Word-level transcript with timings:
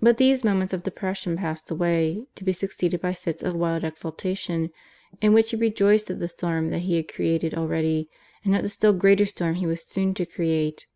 But 0.00 0.18
these 0.18 0.44
moments 0.44 0.72
of 0.72 0.84
depression 0.84 1.36
passed 1.38 1.68
away, 1.68 2.26
to 2.36 2.44
be 2.44 2.52
succeeded 2.52 3.00
by 3.00 3.12
fits 3.12 3.42
of 3.42 3.56
wild 3.56 3.82
exultation 3.82 4.70
in 5.20 5.32
which 5.32 5.50
he 5.50 5.56
rejoiced 5.56 6.08
at 6.10 6.20
the 6.20 6.28
storm 6.28 6.68
that 6.70 6.82
he 6.86 6.94
had 6.94 7.12
created 7.12 7.52
already, 7.52 8.08
and 8.44 8.54
at 8.54 8.62
the 8.62 8.68
still 8.68 8.92
greater 8.92 9.26
storm 9.26 9.54
he 9.54 9.66
was 9.66 9.82
soon 9.82 10.14
to 10.14 10.26
create. 10.26 10.86